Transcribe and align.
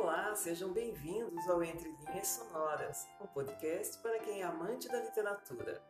Olá, 0.00 0.32
sejam 0.36 0.72
bem-vindos 0.72 1.48
ao 1.48 1.60
Entre 1.60 1.90
Linhas 1.90 2.28
Sonoras, 2.28 3.04
um 3.20 3.26
podcast 3.26 3.98
para 3.98 4.20
quem 4.20 4.42
é 4.42 4.44
amante 4.44 4.86
da 4.86 5.00
literatura. 5.02 5.82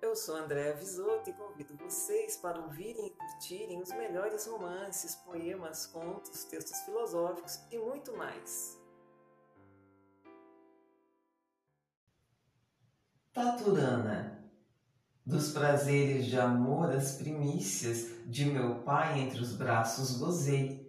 Eu 0.00 0.14
sou 0.14 0.36
Andréa 0.36 0.72
Visoto 0.76 1.28
e 1.28 1.32
convido 1.32 1.76
vocês 1.76 2.36
para 2.36 2.60
ouvirem 2.60 3.08
e 3.08 3.10
curtirem 3.10 3.82
os 3.82 3.88
melhores 3.88 4.46
romances, 4.46 5.16
poemas, 5.16 5.84
contos, 5.84 6.44
textos 6.44 6.78
filosóficos 6.82 7.58
e 7.72 7.78
muito 7.78 8.16
mais. 8.16 8.80
Taturana 13.32 14.48
Dos 15.26 15.52
prazeres 15.52 16.26
de 16.26 16.38
amor 16.38 16.92
as 16.92 17.16
primícias 17.16 18.12
de 18.26 18.44
meu 18.44 18.82
pai 18.82 19.18
entre 19.18 19.40
os 19.40 19.56
braços 19.56 20.18
gozei 20.18 20.83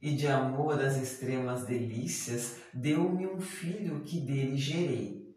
e 0.00 0.14
de 0.14 0.26
amor 0.26 0.80
às 0.80 0.96
extremas 0.96 1.64
delícias, 1.64 2.58
deu-me 2.72 3.26
um 3.26 3.40
filho 3.40 4.00
que 4.00 4.20
dele 4.20 4.56
gerei. 4.56 5.34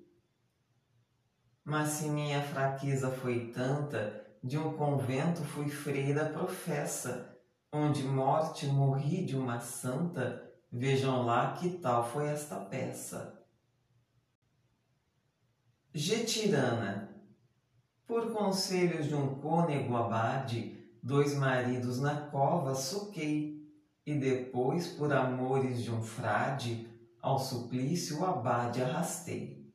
Mas 1.64 1.90
se 1.90 2.10
minha 2.10 2.42
fraqueza 2.42 3.12
foi 3.12 3.52
tanta, 3.52 4.26
de 4.44 4.58
um 4.58 4.74
convento 4.74 5.44
fui 5.44 5.70
freira 5.70 6.26
professa, 6.26 7.38
onde 7.72 8.04
morte 8.04 8.66
morri 8.68 9.26
de 9.26 9.36
uma 9.36 9.60
santa, 9.60 10.50
vejam 10.72 11.26
lá 11.26 11.54
que 11.54 11.78
tal 11.78 12.10
foi 12.10 12.28
esta 12.28 12.56
peça. 12.58 13.40
Getirana 15.94 17.10
Por 18.06 18.32
conselhos 18.32 19.08
de 19.08 19.16
um 19.16 19.40
cônego 19.40 19.96
abade, 19.96 20.88
dois 21.02 21.36
maridos 21.36 22.00
na 22.00 22.16
cova 22.28 22.74
soquei, 22.74 23.59
e 24.10 24.18
depois, 24.18 24.88
por 24.88 25.14
amores 25.14 25.84
de 25.84 25.92
um 25.92 26.02
frade, 26.02 26.90
ao 27.22 27.38
suplício 27.38 28.22
o 28.22 28.26
abade 28.26 28.82
arrastei. 28.82 29.72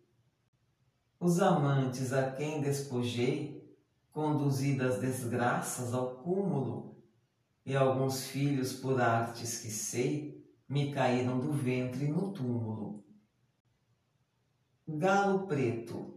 Os 1.20 1.40
amantes 1.40 2.12
a 2.12 2.32
quem 2.32 2.60
despojei, 2.60 3.64
conduzidas 4.10 5.00
desgraças 5.00 5.94
ao 5.94 6.16
cúmulo, 6.16 6.96
e 7.64 7.76
alguns 7.76 8.26
filhos 8.26 8.72
por 8.72 9.00
artes 9.00 9.60
que 9.60 9.70
sei, 9.70 10.44
me 10.68 10.92
caíram 10.92 11.38
do 11.38 11.52
ventre 11.52 12.08
no 12.08 12.32
túmulo. 12.32 13.04
Galo 14.88 15.46
preto, 15.46 16.12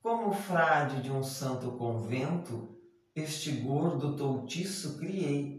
como 0.00 0.32
frade 0.32 1.02
de 1.02 1.12
um 1.12 1.22
santo 1.22 1.72
convento, 1.72 2.78
este 3.14 3.52
gordo 3.52 4.16
toutiço 4.16 4.96
criei, 4.98 5.57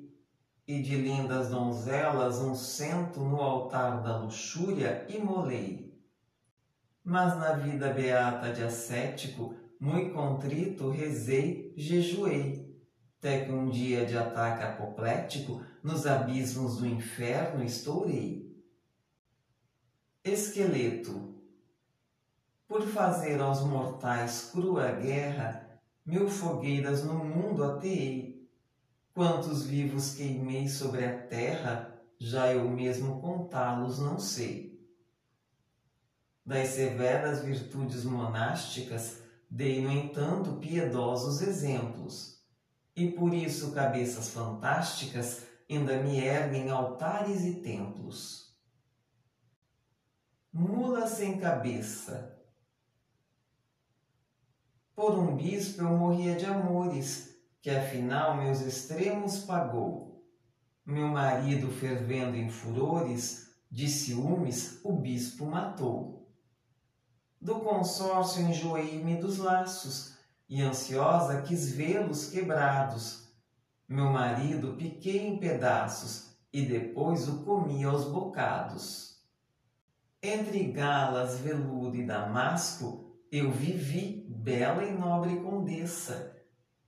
e 0.69 0.83
de 0.83 0.95
lindas 0.95 1.49
donzelas 1.49 2.37
um 2.37 2.53
cento 2.53 3.21
no 3.21 3.41
altar 3.41 4.03
da 4.03 4.19
luxúria 4.19 5.03
imolei. 5.09 5.99
Mas 7.03 7.35
na 7.39 7.53
vida 7.53 7.91
beata 7.91 8.53
de 8.53 8.63
ascético, 8.63 9.55
muito 9.79 10.13
contrito, 10.13 10.91
rezei, 10.91 11.73
jejuei, 11.75 12.79
até 13.17 13.45
que 13.45 13.51
um 13.51 13.67
dia 13.67 14.05
de 14.05 14.15
ataque 14.15 14.61
apoplético, 14.61 15.59
nos 15.81 16.05
abismos 16.05 16.77
do 16.77 16.85
inferno 16.85 17.63
estourei. 17.63 18.55
Esqueleto 20.23 21.33
Por 22.67 22.83
fazer 22.83 23.41
aos 23.41 23.61
mortais 23.61 24.51
crua 24.51 24.91
guerra, 24.91 25.81
mil 26.05 26.29
fogueiras 26.29 27.03
no 27.03 27.15
mundo 27.25 27.63
ateei, 27.63 28.28
Quantos 29.13 29.65
vivos 29.65 30.15
queimei 30.15 30.67
sobre 30.67 31.03
a 31.03 31.17
terra, 31.27 31.99
já 32.17 32.53
eu 32.53 32.69
mesmo 32.69 33.19
contá-los 33.19 33.99
não 33.99 34.19
sei. 34.19 34.79
Das 36.45 36.69
severas 36.69 37.43
virtudes 37.43 38.03
monásticas, 38.03 39.21
dei, 39.49 39.81
no 39.81 39.91
entanto, 39.91 40.57
piedosos 40.57 41.41
exemplos, 41.41 42.43
e 42.95 43.11
por 43.11 43.33
isso 43.33 43.71
cabeças 43.71 44.29
fantásticas 44.29 45.43
ainda 45.69 46.01
me 46.01 46.19
erguem 46.19 46.69
altares 46.69 47.43
e 47.43 47.55
templos. 47.55 48.57
Mula 50.51 51.07
sem 51.07 51.39
cabeça. 51.39 52.37
Por 54.95 55.17
um 55.17 55.35
bispo 55.35 55.81
eu 55.81 55.97
morria 55.97 56.35
de 56.35 56.45
amores, 56.45 57.28
que 57.61 57.69
afinal 57.69 58.37
meus 58.37 58.61
extremos 58.61 59.39
pagou. 59.39 60.23
Meu 60.85 61.07
marido, 61.07 61.69
fervendo 61.69 62.35
em 62.35 62.49
furores, 62.49 63.49
de 63.69 63.87
ciúmes 63.87 64.79
o 64.83 64.93
bispo 64.93 65.45
matou. 65.45 66.27
Do 67.39 67.59
consórcio 67.59 68.41
enjoei-me 68.41 69.15
dos 69.15 69.37
laços, 69.37 70.17
e 70.47 70.61
ansiosa 70.61 71.41
quis 71.43 71.71
vê-los 71.71 72.29
quebrados. 72.29 73.29
Meu 73.87 74.05
marido 74.05 74.75
piquei 74.75 75.27
em 75.27 75.37
pedaços, 75.37 76.35
e 76.51 76.65
depois 76.65 77.27
o 77.29 77.43
comi 77.43 77.83
aos 77.83 78.05
bocados. 78.05 79.19
Entre 80.21 80.63
galas, 80.71 81.39
veludo 81.39 81.95
e 81.95 82.05
damasco, 82.05 83.15
eu 83.31 83.51
vivi, 83.51 84.25
bela 84.27 84.83
e 84.83 84.91
nobre 84.91 85.39
condessa, 85.39 86.38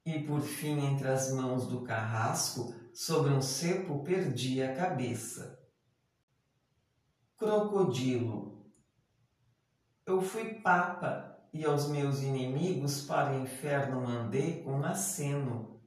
e 0.05 0.19
por 0.19 0.41
fim 0.41 0.85
entre 0.85 1.07
as 1.07 1.31
mãos 1.31 1.67
do 1.67 1.81
carrasco, 1.81 2.73
sobre 2.93 3.31
um 3.31 3.41
cepo 3.41 4.03
perdi 4.03 4.61
a 4.61 4.75
cabeça. 4.75 5.59
Crocodilo. 7.37 8.65
Eu 10.05 10.21
fui 10.21 10.55
papa 10.55 11.39
e 11.53 11.65
aos 11.65 11.87
meus 11.87 12.21
inimigos 12.21 13.01
para 13.03 13.33
o 13.33 13.41
inferno 13.41 14.01
mandei 14.01 14.63
com 14.63 14.83
aceno. 14.83 15.79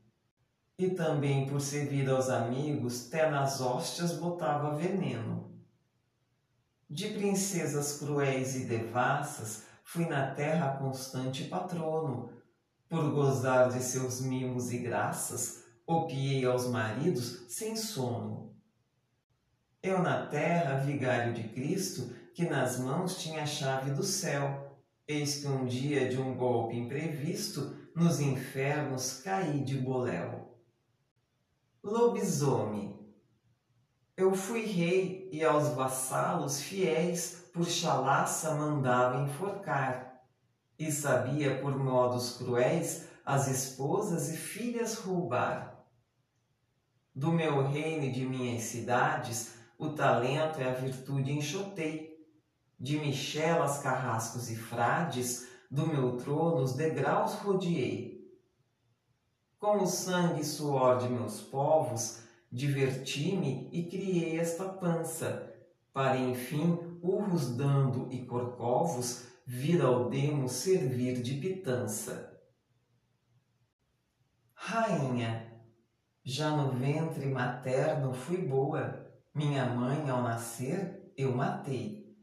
E 0.79 0.91
também 0.91 1.47
por 1.47 1.61
servir 1.61 2.09
aos 2.09 2.29
amigos, 2.29 3.07
até 3.07 3.31
nas 3.31 3.61
hóstias 3.61 4.19
botava 4.19 4.75
veneno. 4.75 5.55
De 6.91 7.09
princesas 7.09 7.99
cruéis 7.99 8.57
e 8.57 8.67
devassas, 8.67 9.65
fui 9.85 10.07
na 10.07 10.35
terra 10.35 10.77
constante 10.77 11.45
patrono, 11.45 12.31
por 12.89 13.11
gozar 13.11 13.71
de 13.71 13.83
seus 13.83 14.21
mimos 14.21 14.73
e 14.73 14.79
graças, 14.79 15.65
opiei 15.87 16.45
aos 16.45 16.67
maridos 16.67 17.45
sem 17.49 17.77
sono. 17.77 18.55
Eu 19.83 20.03
na 20.03 20.27
terra, 20.27 20.79
vigário 20.79 21.35
de 21.35 21.49
Cristo, 21.49 22.11
que 22.33 22.49
nas 22.49 22.79
mãos 22.79 23.19
tinha 23.19 23.43
a 23.43 23.47
chave 23.47 23.91
do 23.91 24.03
céu, 24.03 24.79
eis 25.07 25.41
que 25.41 25.47
um 25.47 25.67
dia 25.67 26.09
de 26.09 26.19
um 26.19 26.35
golpe 26.37 26.77
imprevisto, 26.77 27.77
nos 27.95 28.19
infernos 28.19 29.21
caí 29.21 29.63
de 29.63 29.79
boléu. 29.79 30.59
Lobisomem. 31.83 32.99
Eu 34.17 34.35
fui 34.35 34.65
rei 34.65 35.29
e 35.33 35.45
aos 35.45 35.69
vassalos 35.75 36.61
fiéis 36.61 37.51
por 37.53 37.67
chalaça 37.67 38.55
mandava 38.55 39.21
enforcar 39.23 40.14
e 40.79 40.91
sabia 40.91 41.59
por 41.61 41.77
modos 41.79 42.37
cruéis 42.37 43.09
as 43.25 43.49
esposas 43.49 44.31
e 44.33 44.37
filhas 44.37 44.99
roubar. 44.99 45.85
Do 47.15 47.31
meu 47.31 47.67
reino 47.67 48.05
e 48.05 48.13
de 48.13 48.27
minhas 48.27 48.65
cidades, 48.65 49.55
o 49.79 49.91
talento 49.91 50.61
e 50.61 50.65
a 50.65 50.73
virtude 50.73 51.33
enxotei. 51.33 52.15
De 52.79 52.99
michelas, 52.99 53.79
carrascos 53.79 54.51
e 54.51 54.57
frades, 54.57 55.47
do 55.71 55.87
meu 55.87 56.17
trono 56.17 56.63
os 56.63 56.75
degraus 56.75 57.35
rodeei. 57.35 58.15
Com 59.59 59.83
o 59.83 59.87
sangue 59.87 60.41
e 60.41 60.45
suor 60.45 60.99
de 60.99 61.09
meus 61.09 61.41
povos, 61.41 62.21
diverti-me 62.51 63.69
e 63.73 63.85
criei 63.85 64.39
esta 64.39 64.65
pança, 64.65 65.55
para 65.93 66.17
enfim, 66.17 66.99
urros 67.03 67.57
dando 67.57 68.09
e 68.11 68.27
corcovos, 68.27 69.25
vir 69.47 69.83
ao 69.83 70.09
demo 70.09 70.49
servir 70.49 71.21
de 71.21 71.35
pitança. 71.35 72.41
Rainha, 74.55 75.53
já 76.25 76.57
no 76.57 76.71
ventre 76.71 77.27
materno 77.27 78.15
fui 78.15 78.39
boa, 78.39 79.13
minha 79.35 79.67
mãe 79.67 80.09
ao 80.09 80.23
nascer 80.23 81.13
eu 81.17 81.35
matei. 81.35 82.17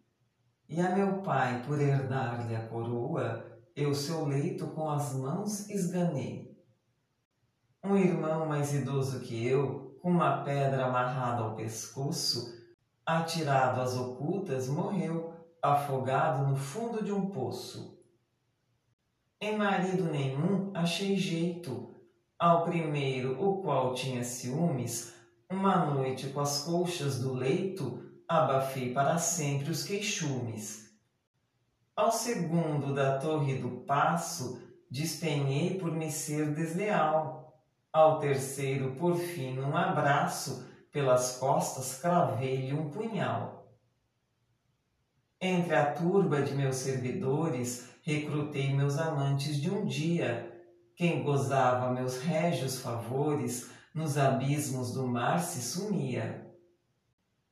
E 0.67 0.79
a 0.81 0.95
meu 0.95 1.21
pai, 1.21 1.63
por 1.67 1.79
herdar-lhe 1.79 2.55
a 2.55 2.67
coroa, 2.67 3.45
eu 3.75 3.93
seu 3.93 4.25
leito 4.25 4.67
com 4.67 4.89
as 4.89 5.13
mãos 5.13 5.69
esganei. 5.69 6.57
Um 7.83 7.95
irmão 7.95 8.47
mais 8.47 8.73
idoso 8.73 9.19
que 9.19 9.45
eu, 9.45 9.97
com 10.01 10.11
uma 10.11 10.43
pedra 10.43 10.85
amarrada 10.85 11.43
ao 11.43 11.55
pescoço, 11.55 12.59
atirado 13.05 13.81
às 13.81 13.95
ocultas, 13.95 14.67
morreu 14.67 15.30
afogado 15.61 16.47
no 16.47 16.55
fundo 16.55 17.03
de 17.03 17.11
um 17.11 17.29
poço. 17.29 17.99
Em 19.39 19.57
marido 19.57 20.05
nenhum 20.05 20.71
achei 20.73 21.15
jeito, 21.15 21.95
ao 22.39 22.63
primeiro, 22.63 23.39
o 23.39 23.61
qual 23.61 23.93
tinha 23.93 24.23
ciúmes, 24.23 25.13
uma 25.47 25.85
noite 25.85 26.29
com 26.29 26.39
as 26.39 26.63
colchas 26.63 27.19
do 27.19 27.33
leito, 27.33 28.03
abafei 28.27 28.93
para 28.93 29.19
sempre 29.19 29.69
os 29.69 29.83
queixumes. 29.83 30.91
Ao 31.95 32.11
segundo 32.11 32.95
da 32.95 33.19
torre 33.19 33.59
do 33.59 33.81
passo, 33.81 34.59
despenhei 34.89 35.77
por 35.77 35.91
me 35.91 36.09
ser 36.09 36.51
desleal. 36.55 37.61
Ao 37.93 38.19
terceiro, 38.19 38.95
por 38.95 39.15
fim, 39.15 39.59
um 39.59 39.75
abraço, 39.75 40.65
pelas 40.91 41.37
costas 41.37 41.99
cravei-lhe 41.99 42.73
um 42.73 42.89
punhal. 42.89 43.60
Entre 45.43 45.73
a 45.73 45.91
turba 45.91 46.43
de 46.43 46.53
meus 46.53 46.75
servidores, 46.75 47.89
recrutei 48.03 48.75
meus 48.75 48.99
amantes 48.99 49.59
de 49.59 49.71
um 49.71 49.87
dia. 49.87 50.55
Quem 50.95 51.23
gozava 51.23 51.91
meus 51.91 52.19
régios 52.19 52.79
favores, 52.79 53.71
nos 53.91 54.19
abismos 54.19 54.93
do 54.93 55.07
mar 55.07 55.39
se 55.39 55.59
sumia. 55.59 56.47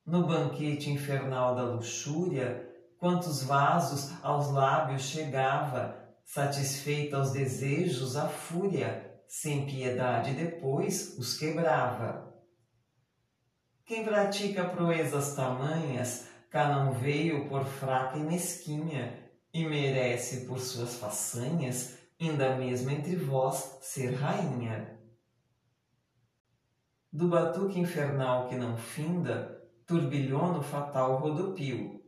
No 0.06 0.24
banquete 0.24 0.88
infernal 0.88 1.56
da 1.56 1.64
luxúria, 1.64 2.64
quantos 2.96 3.42
vasos 3.42 4.12
aos 4.22 4.52
lábios 4.52 5.02
chegava, 5.02 5.98
satisfeita 6.24 7.16
aos 7.16 7.32
desejos 7.32 8.16
a 8.16 8.28
fúria, 8.28 9.20
sem 9.26 9.66
piedade 9.66 10.34
depois 10.34 11.18
os 11.18 11.36
quebrava. 11.36 12.32
Quem 13.84 14.04
pratica 14.04 14.64
proezas 14.64 15.34
tamanhas, 15.34 16.29
cá 16.50 16.68
não 16.68 16.92
veio 16.92 17.48
por 17.48 17.64
fraca 17.64 18.18
e 18.18 18.22
mesquinha, 18.22 19.30
e 19.52 19.64
merece 19.64 20.46
por 20.46 20.58
suas 20.58 20.96
façanhas, 20.96 21.96
ainda 22.20 22.56
mesmo 22.56 22.90
entre 22.90 23.16
vós, 23.16 23.78
ser 23.80 24.14
rainha. 24.14 24.98
Do 27.12 27.28
batuque 27.28 27.78
infernal 27.78 28.48
que 28.48 28.54
não 28.54 28.76
finda, 28.76 29.60
turbilhona 29.86 30.58
o 30.58 30.62
fatal 30.62 31.16
rodopio. 31.16 32.00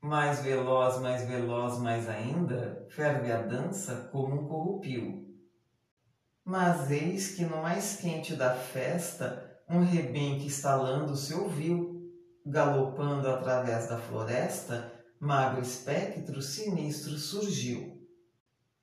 Mais 0.00 0.40
veloz, 0.40 0.98
mais 1.00 1.26
veloz, 1.26 1.78
mais 1.78 2.08
ainda, 2.08 2.86
ferve 2.88 3.32
a 3.32 3.42
dança 3.42 4.08
como 4.12 4.42
um 4.42 4.48
corrupio. 4.48 5.26
Mas 6.44 6.90
eis 6.90 7.34
que 7.34 7.44
no 7.44 7.60
mais 7.60 7.96
quente 7.96 8.34
da 8.34 8.54
festa, 8.54 9.60
um 9.68 9.84
rebenque 9.84 10.46
estalando 10.46 11.14
se 11.14 11.34
ouviu, 11.34 11.97
galopando 12.48 13.28
através 13.28 13.88
da 13.88 13.98
floresta, 13.98 14.90
magro 15.20 15.60
espectro 15.60 16.40
sinistro 16.40 17.18
surgiu. 17.18 17.98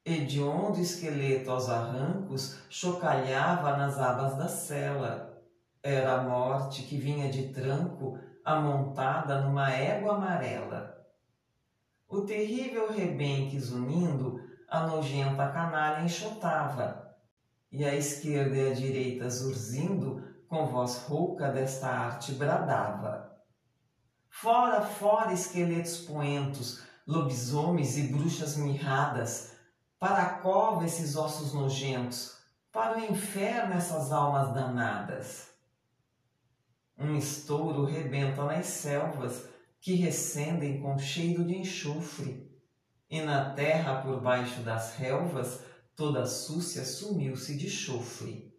Hediondo 0.06 0.80
esqueleto 0.80 1.50
aos 1.50 1.68
arrancos 1.68 2.60
chocalhava 2.70 3.76
nas 3.76 3.98
abas 3.98 4.38
da 4.38 4.48
cela. 4.48 5.42
Era 5.82 6.20
a 6.20 6.24
morte 6.24 6.84
que 6.84 6.96
vinha 6.96 7.28
de 7.30 7.50
tranco, 7.50 8.20
amontada 8.44 9.42
numa 9.42 9.72
égua 9.72 10.16
amarela. 10.16 10.96
O 12.08 12.22
terrível 12.22 12.92
rebenques 12.92 13.72
unindo, 13.72 14.40
a 14.70 14.86
nojenta 14.86 15.50
canalha 15.50 16.04
enxotava, 16.04 17.16
e 17.72 17.84
a 17.84 17.96
esquerda 17.96 18.56
e 18.56 18.72
a 18.72 18.74
direita 18.76 19.28
zurzindo, 19.28 20.24
com 20.48 20.68
voz 20.68 20.98
rouca 21.08 21.50
desta 21.50 21.88
arte 21.88 22.32
bradava. 22.34 23.35
Fora, 24.42 24.82
fora, 24.82 25.32
esqueletos 25.32 26.00
poentos, 26.00 26.84
lobisomens 27.08 27.98
e 27.98 28.08
bruxas 28.10 28.58
mirradas, 28.58 29.54
para 29.98 30.24
a 30.24 30.30
cova 30.40 30.86
esses 30.86 31.16
ossos 31.16 31.54
nojentos, 31.54 32.36
para 32.70 32.98
o 32.98 33.06
inferno 33.06 33.76
essas 33.76 34.12
almas 34.12 34.54
danadas. 34.54 35.48
Um 37.00 37.16
estouro 37.16 37.86
rebenta 37.86 38.44
nas 38.44 38.66
selvas 38.66 39.46
que 39.80 39.96
recendem 39.96 40.82
com 40.82 40.98
cheiro 40.98 41.46
de 41.46 41.56
enxofre, 41.56 42.52
e 43.10 43.22
na 43.22 43.52
terra 43.52 44.02
por 44.02 44.20
baixo 44.20 44.60
das 44.64 44.98
relvas 44.98 45.62
toda 45.96 46.26
súcia 46.26 46.84
sumiu-se 46.84 47.56
de 47.58 47.70
chofre. 47.70 48.54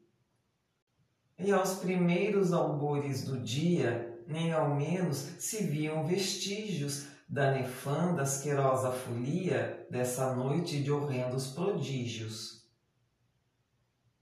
E 1.39 1.53
aos 1.53 1.75
primeiros 1.75 2.55
albores 2.55 3.25
do 3.25 3.39
dia 3.39 4.16
nem 4.27 4.53
ao 4.53 4.75
menos 4.75 5.17
se 5.39 5.65
viam 5.65 6.07
vestígios 6.07 7.07
da 7.29 7.51
nefanda 7.51 8.23
asquerosa 8.23 8.93
folia 8.93 9.87
dessa 9.91 10.35
noite 10.35 10.83
de 10.83 10.91
horrendos 10.91 11.49
prodígios. 11.49 12.65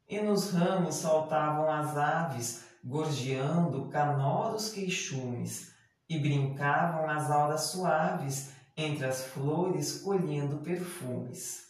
E 0.09 0.21
nos 0.21 0.51
ramos 0.51 0.97
saltavam 0.97 1.71
as 1.71 1.97
aves, 1.97 2.65
gorjeando 2.83 3.89
canoros 3.89 4.71
queixumes, 4.71 5.75
e 6.09 6.19
brincavam 6.19 7.07
nas 7.07 7.31
auras 7.31 7.63
suaves, 7.63 8.53
entre 8.77 9.07
as 9.07 9.25
flores 9.25 10.01
colhendo 10.01 10.59
perfumes. 10.59 11.69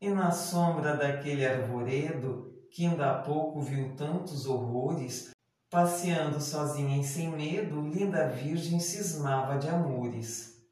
E 0.00 0.08
na 0.08 0.30
sombra 0.30 0.96
daquele 0.96 1.46
arvoredo, 1.46 2.52
que 2.70 2.86
ainda 2.86 3.10
há 3.10 3.22
pouco 3.22 3.60
viu 3.60 3.94
tantos 3.94 4.46
horrores, 4.46 5.31
Passeando 5.72 6.38
sozinha 6.38 7.00
e 7.00 7.02
sem 7.02 7.30
medo, 7.30 7.80
linda 7.80 8.28
virgem 8.28 8.78
cismava 8.78 9.56
de 9.56 9.70
amores. 9.70 10.62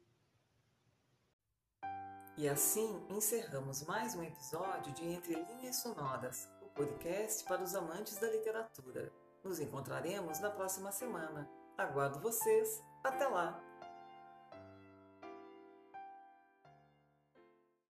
E 2.37 2.47
assim 2.47 3.03
encerramos 3.09 3.83
mais 3.87 4.13
um 4.13 4.21
episódio 4.21 4.93
de 4.93 5.03
Entre 5.03 5.33
Linhas 5.33 5.77
Sonoras, 5.77 6.47
o 6.61 6.67
podcast 6.67 7.43
para 7.45 7.63
os 7.63 7.73
amantes 7.73 8.19
da 8.19 8.29
literatura. 8.29 9.11
Nos 9.43 9.59
encontraremos 9.59 10.39
na 10.39 10.51
próxima 10.51 10.91
semana. 10.91 11.49
Aguardo 11.79 12.19
vocês. 12.19 12.79
Até 13.03 13.25
lá! 13.25 13.70